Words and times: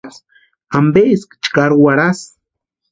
¿Ampeeski 0.77 1.33
chkari 1.43 1.75
warhasï? 1.83 2.27